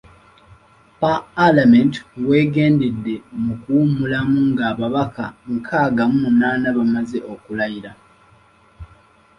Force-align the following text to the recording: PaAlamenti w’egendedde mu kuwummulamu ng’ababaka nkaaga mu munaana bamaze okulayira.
PaAlamenti 0.99 1.99
w’egendedde 2.27 3.15
mu 3.43 3.53
kuwummulamu 3.61 4.39
ng’ababaka 4.51 5.25
nkaaga 5.53 6.03
mu 6.09 6.17
munaana 6.23 6.67
bamaze 6.77 7.19
okulayira. 7.33 7.91